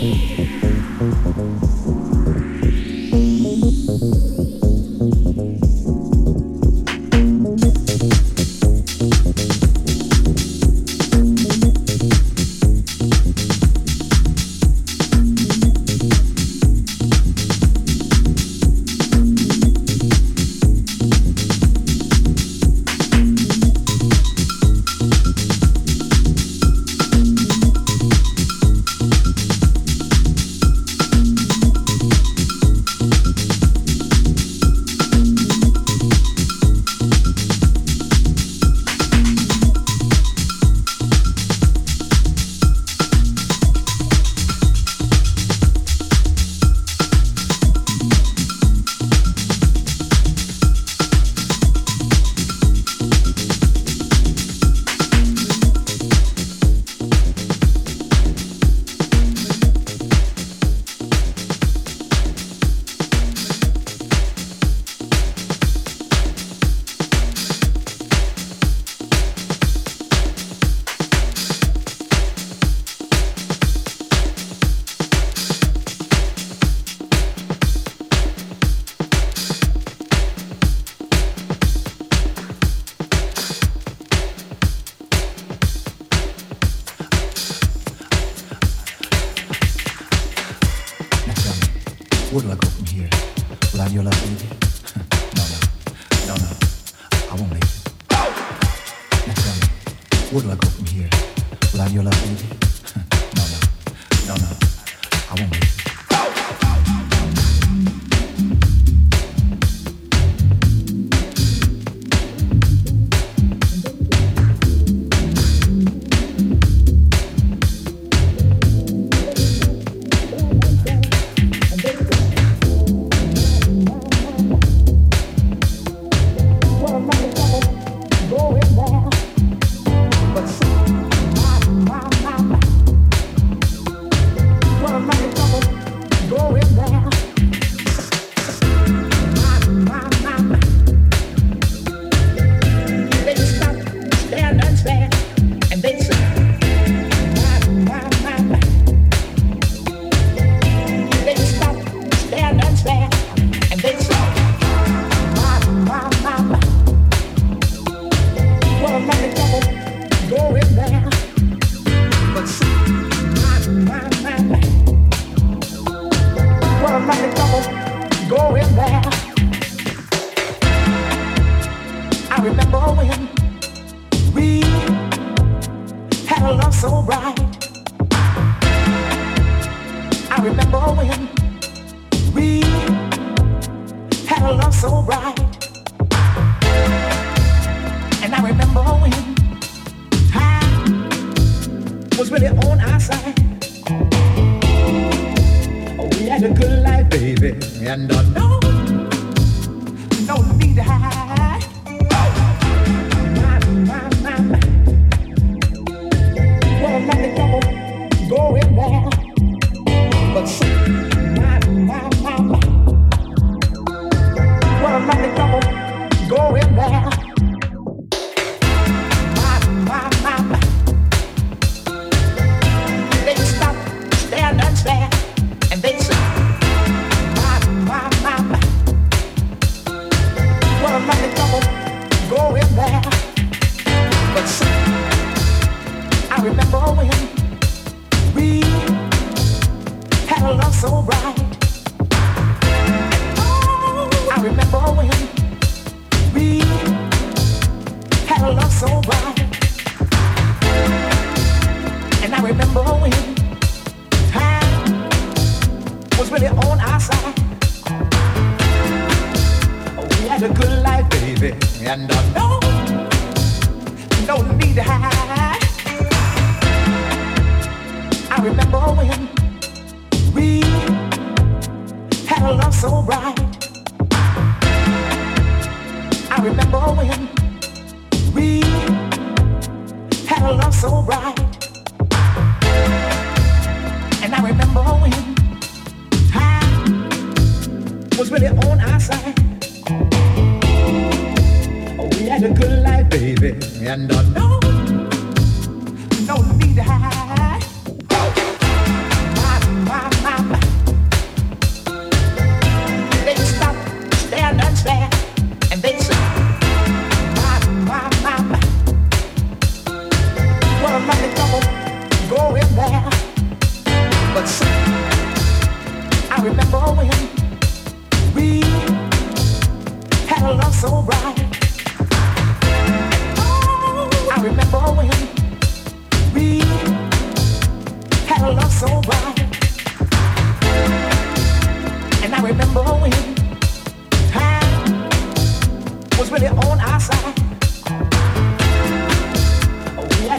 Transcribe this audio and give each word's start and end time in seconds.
Thank. 0.00 0.39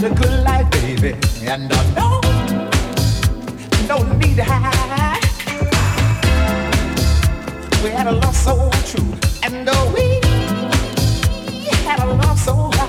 had 0.02 0.12
a 0.12 0.16
good 0.16 0.44
life, 0.44 0.72
baby, 0.72 1.14
and 1.42 1.72
I 1.72 1.94
know 1.94 2.22
no 3.88 4.14
need 4.18 4.36
to 4.38 4.44
hide. 4.44 5.20
We 7.84 7.90
had 7.90 8.08
a 8.08 8.12
love 8.12 8.36
so 8.36 8.72
true, 8.86 9.14
and 9.44 9.70
we 9.94 10.20
had 11.86 12.00
a 12.00 12.14
love 12.14 12.40
so. 12.40 12.81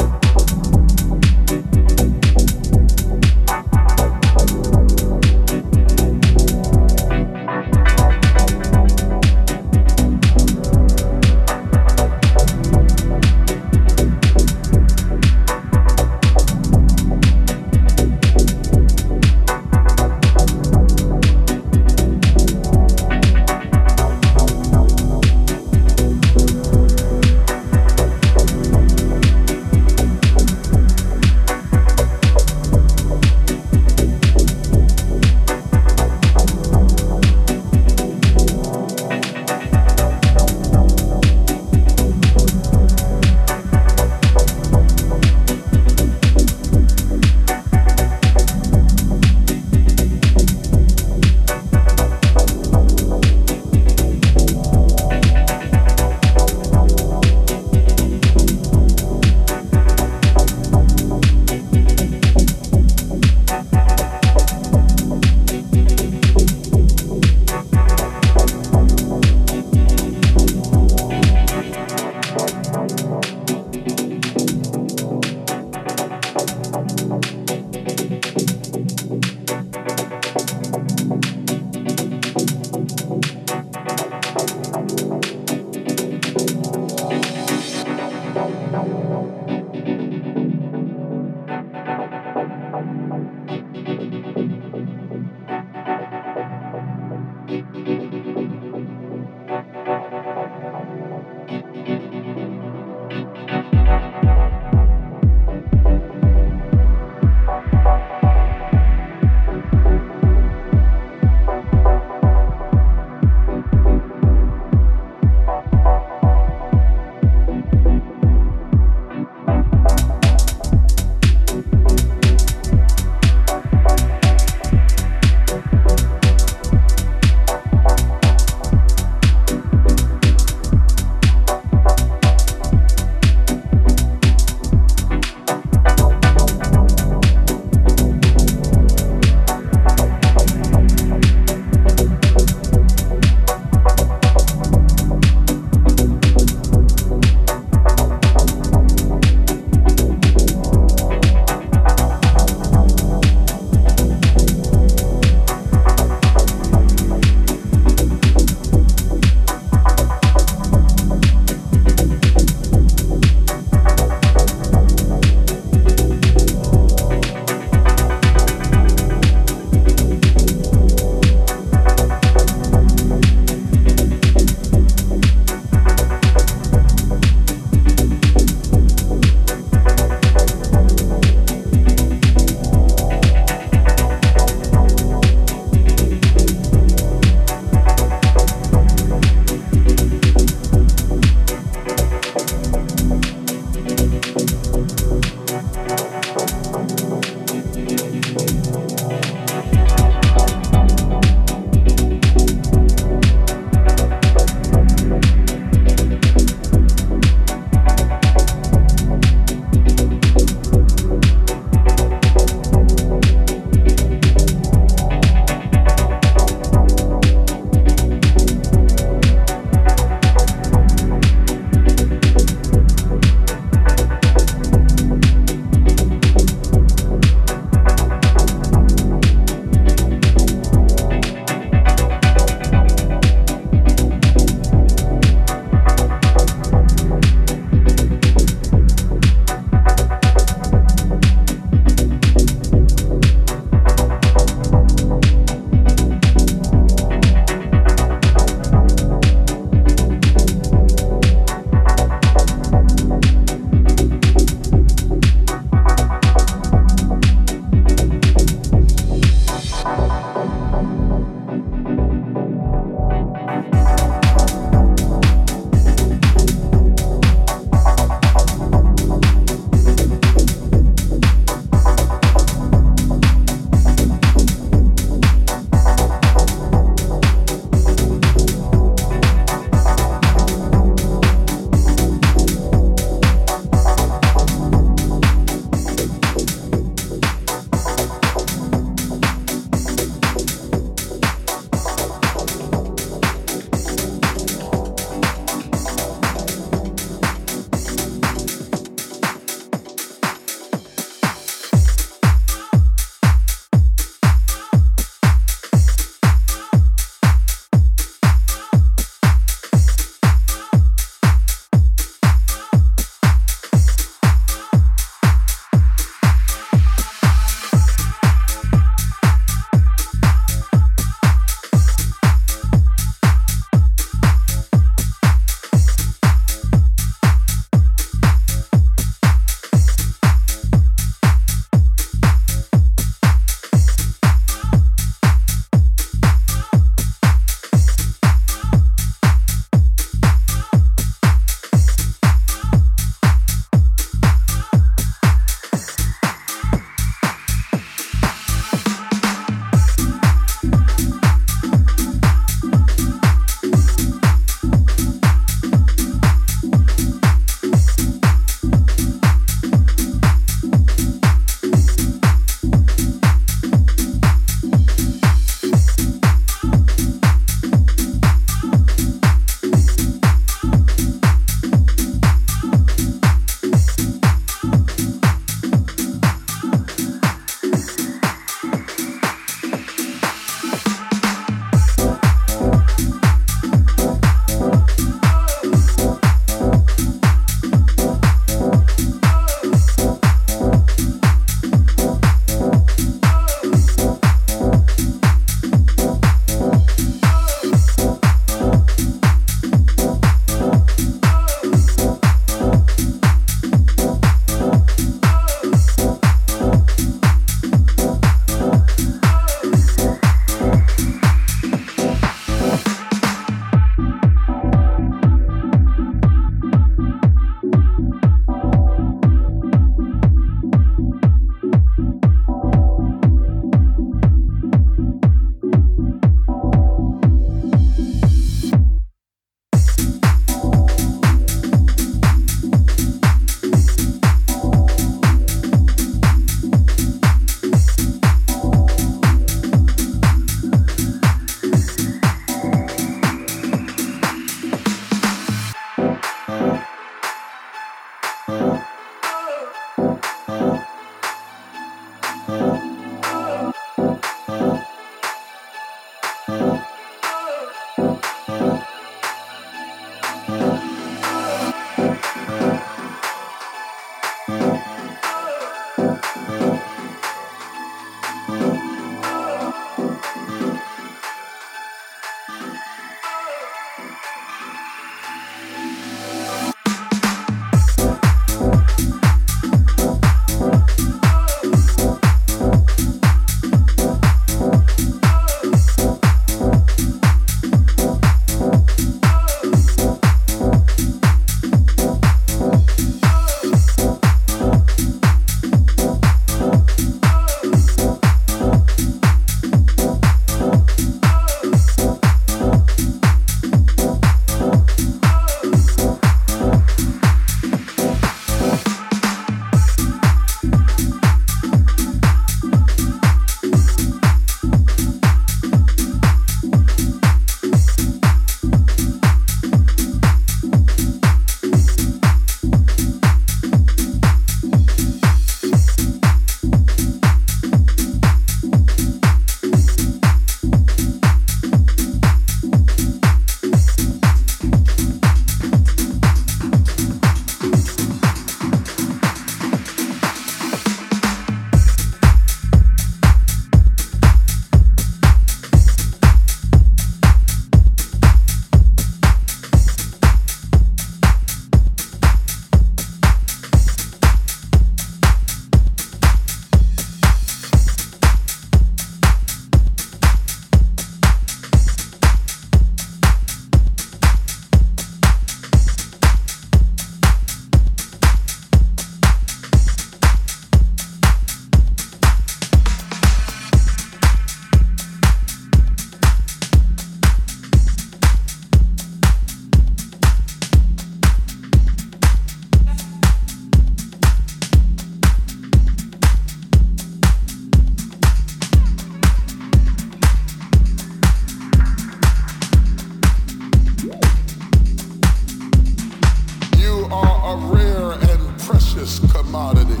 If 599.69 599.77
you're 599.77 599.85
gonna 599.85 600.00